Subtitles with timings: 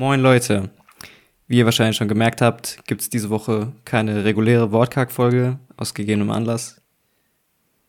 [0.00, 0.70] Moin Leute.
[1.48, 6.30] Wie ihr wahrscheinlich schon gemerkt habt, gibt es diese Woche keine reguläre Wortkack-Folge aus gegebenem
[6.30, 6.80] Anlass.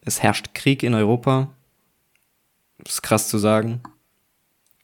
[0.01, 1.51] Es herrscht Krieg in Europa.
[2.79, 3.83] Das ist krass zu sagen.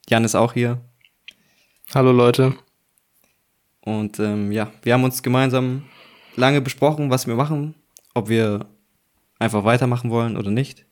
[0.07, 0.79] Jan ist auch hier.
[1.95, 2.53] Hallo Leute.
[3.81, 5.85] Und ähm, ja, wir haben uns gemeinsam
[6.35, 7.73] lange besprochen, was wir machen,
[8.13, 8.67] ob wir
[9.39, 10.85] einfach weitermachen wollen oder nicht.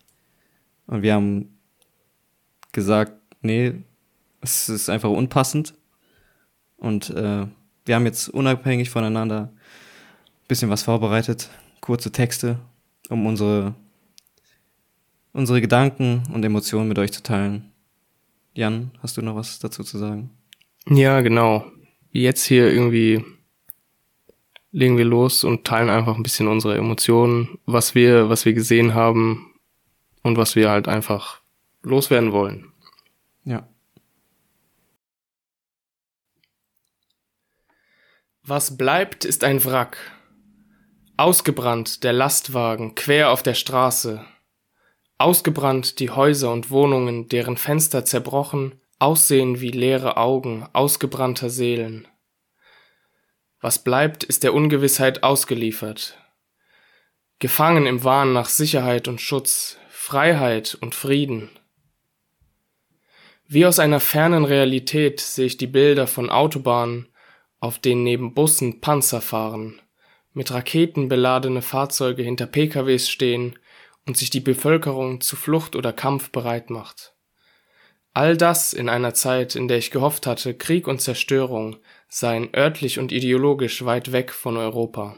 [0.87, 1.59] Und wir haben
[2.71, 3.83] gesagt, nee,
[4.41, 5.75] es ist einfach unpassend.
[6.83, 7.47] Und äh,
[7.85, 11.49] wir haben jetzt unabhängig voneinander ein bisschen was vorbereitet,
[11.79, 12.59] kurze Texte,
[13.09, 13.73] um unsere,
[15.31, 17.71] unsere Gedanken und Emotionen mit euch zu teilen.
[18.53, 20.29] Jan, hast du noch was dazu zu sagen?
[20.85, 21.65] Ja, genau.
[22.11, 23.23] Jetzt hier irgendwie
[24.73, 28.93] legen wir los und teilen einfach ein bisschen unsere Emotionen, was wir, was wir gesehen
[28.93, 29.53] haben
[30.21, 31.39] und was wir halt einfach
[31.81, 32.72] loswerden wollen.
[38.45, 39.97] Was bleibt, ist ein Wrack.
[41.15, 44.25] Ausgebrannt der Lastwagen quer auf der Straße.
[45.17, 52.05] Ausgebrannt die Häuser und Wohnungen, deren Fenster zerbrochen aussehen wie leere Augen ausgebrannter Seelen.
[53.61, 56.17] Was bleibt, ist der Ungewissheit ausgeliefert.
[57.39, 61.49] Gefangen im Wahn nach Sicherheit und Schutz, Freiheit und Frieden.
[63.47, 67.12] Wie aus einer fernen Realität sehe ich die Bilder von Autobahnen,
[67.63, 69.81] auf denen neben Bussen Panzer fahren,
[70.33, 73.57] mit Raketen beladene Fahrzeuge hinter PKWs stehen
[74.05, 77.15] und sich die Bevölkerung zu Flucht oder Kampf bereit macht.
[78.13, 81.77] All das in einer Zeit, in der ich gehofft hatte, Krieg und Zerstörung
[82.09, 85.17] seien örtlich und ideologisch weit weg von Europa.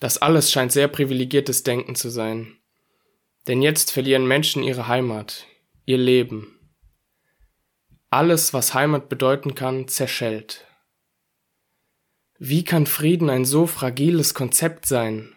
[0.00, 2.56] Das alles scheint sehr privilegiertes Denken zu sein.
[3.46, 5.46] Denn jetzt verlieren Menschen ihre Heimat,
[5.86, 6.58] ihr Leben.
[8.10, 10.66] Alles, was Heimat bedeuten kann, zerschellt.
[12.42, 15.36] Wie kann Frieden ein so fragiles Konzept sein?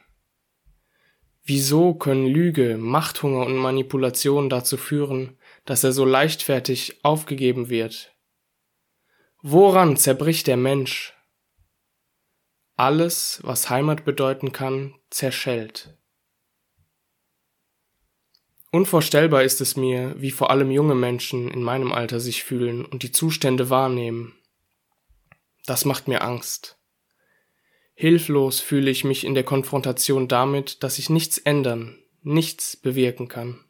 [1.44, 8.16] Wieso können Lüge, Machthunger und Manipulation dazu führen, dass er so leichtfertig aufgegeben wird?
[9.42, 11.14] Woran zerbricht der Mensch?
[12.78, 15.98] Alles, was Heimat bedeuten kann, zerschellt.
[18.72, 23.04] Unvorstellbar ist es mir, wie vor allem junge Menschen in meinem Alter sich fühlen und
[23.04, 24.38] die Zustände wahrnehmen.
[25.66, 26.80] Das macht mir Angst.
[27.94, 33.64] Hilflos fühle ich mich in der Konfrontation damit, dass ich nichts ändern, nichts bewirken kann.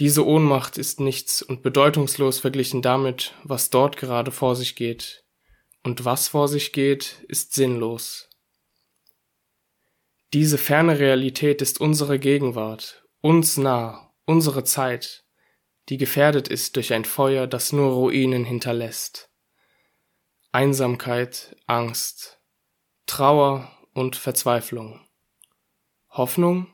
[0.00, 5.24] Diese Ohnmacht ist nichts und bedeutungslos verglichen damit, was dort gerade vor sich geht.
[5.84, 8.28] Und was vor sich geht, ist sinnlos.
[10.32, 15.24] Diese ferne Realität ist unsere Gegenwart, uns nah, unsere Zeit,
[15.88, 19.30] die gefährdet ist durch ein Feuer, das nur Ruinen hinterlässt.
[20.54, 22.38] Einsamkeit, Angst,
[23.06, 25.00] Trauer und Verzweiflung.
[26.10, 26.68] Hoffnung?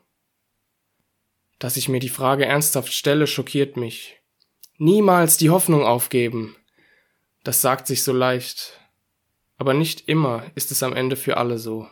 [1.58, 4.20] Dass ich mir die Frage ernsthaft stelle, schockiert mich.
[4.76, 6.56] Niemals die Hoffnung aufgeben.
[7.42, 8.78] Das sagt sich so leicht.
[9.56, 11.88] Aber nicht immer ist es am Ende für alle so.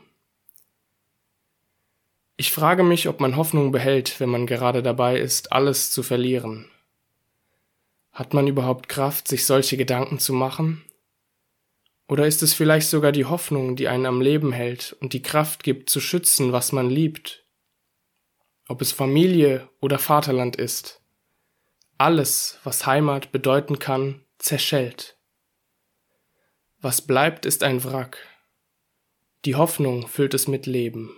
[2.36, 6.70] Ich frage mich, ob man Hoffnung behält, wenn man gerade dabei ist, alles zu verlieren.
[8.12, 10.84] Hat man überhaupt Kraft, sich solche Gedanken zu machen?
[12.08, 15.62] Oder ist es vielleicht sogar die Hoffnung, die einen am Leben hält und die Kraft
[15.62, 17.44] gibt, zu schützen, was man liebt?
[18.66, 21.02] Ob es Familie oder Vaterland ist.
[21.98, 25.18] Alles, was Heimat bedeuten kann, zerschellt.
[26.80, 28.26] Was bleibt, ist ein Wrack.
[29.44, 31.10] Die Hoffnung füllt es mit Leben.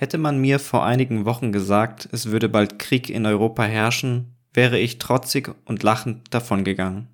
[0.00, 4.78] Hätte man mir vor einigen Wochen gesagt, es würde bald Krieg in Europa herrschen, wäre
[4.78, 7.08] ich trotzig und lachend davongegangen.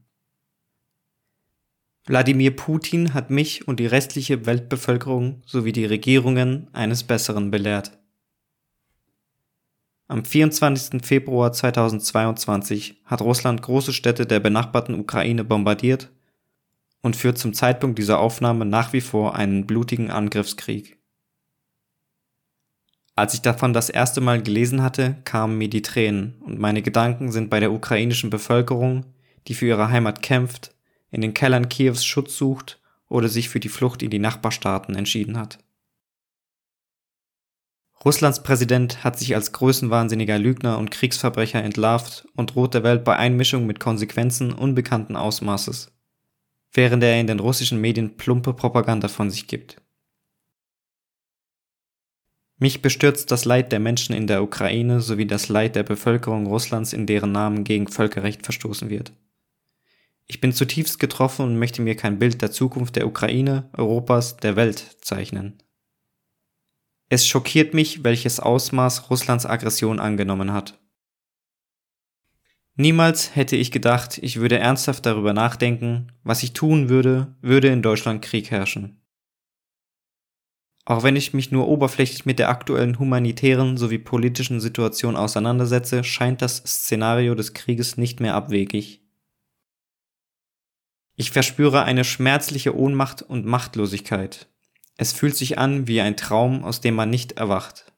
[2.05, 7.99] Wladimir Putin hat mich und die restliche Weltbevölkerung sowie die Regierungen eines Besseren belehrt.
[10.07, 11.05] Am 24.
[11.05, 16.13] Februar 2022 hat Russland große Städte der benachbarten Ukraine bombardiert
[17.03, 20.97] und führt zum Zeitpunkt dieser Aufnahme nach wie vor einen blutigen Angriffskrieg.
[23.17, 27.33] Als ich davon das erste Mal gelesen hatte, kamen mir die Tränen und meine Gedanken
[27.33, 29.07] sind bei der ukrainischen Bevölkerung,
[29.49, 30.75] die für ihre Heimat kämpft,
[31.11, 32.79] in den Kellern Kiews Schutz sucht
[33.09, 35.59] oder sich für die Flucht in die Nachbarstaaten entschieden hat.
[38.05, 43.17] Russlands Präsident hat sich als größenwahnsinniger Lügner und Kriegsverbrecher entlarvt und droht der Welt bei
[43.17, 45.91] Einmischung mit Konsequenzen unbekannten Ausmaßes,
[46.71, 49.79] während er in den russischen Medien plumpe Propaganda von sich gibt.
[52.59, 56.95] Mich bestürzt das Leid der Menschen in der Ukraine sowie das Leid der Bevölkerung Russlands,
[56.95, 59.13] in deren Namen gegen Völkerrecht verstoßen wird.
[60.27, 64.57] Ich bin zutiefst getroffen und möchte mir kein Bild der Zukunft der Ukraine, Europas, der
[64.57, 65.63] Welt zeichnen.
[67.09, 70.81] Es schockiert mich, welches Ausmaß Russlands Aggression angenommen hat.
[72.75, 77.83] Niemals hätte ich gedacht, ich würde ernsthaft darüber nachdenken, was ich tun würde, würde in
[77.83, 78.96] Deutschland Krieg herrschen.
[80.89, 86.41] Auch wenn ich mich nur oberflächlich mit der aktuellen humanitären sowie politischen Situation auseinandersetze, scheint
[86.41, 89.03] das Szenario des Krieges nicht mehr abwegig.
[91.17, 94.49] Ich verspüre eine schmerzliche Ohnmacht und Machtlosigkeit.
[94.97, 97.93] Es fühlt sich an wie ein Traum, aus dem man nicht erwacht.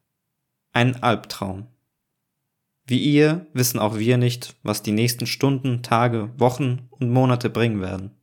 [0.73, 1.67] Ein Albtraum.
[2.87, 7.81] Wie ihr wissen auch wir nicht, was die nächsten Stunden, Tage, Wochen und Monate bringen
[7.81, 8.18] werden.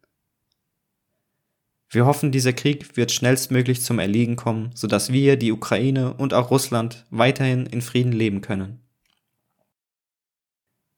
[1.88, 6.50] Wir hoffen, dieser Krieg wird schnellstmöglich zum Erliegen kommen, sodass wir, die Ukraine und auch
[6.50, 8.80] Russland weiterhin in Frieden leben können.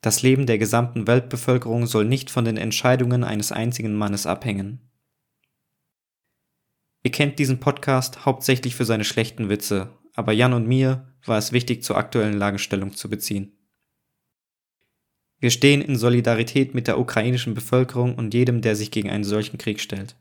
[0.00, 4.80] Das Leben der gesamten Weltbevölkerung soll nicht von den Entscheidungen eines einzigen Mannes abhängen.
[7.02, 11.52] Ihr kennt diesen Podcast hauptsächlich für seine schlechten Witze, aber Jan und mir war es
[11.52, 13.52] wichtig, zur aktuellen Lagestellung zu beziehen.
[15.40, 19.58] Wir stehen in Solidarität mit der ukrainischen Bevölkerung und jedem, der sich gegen einen solchen
[19.58, 20.16] Krieg stellt.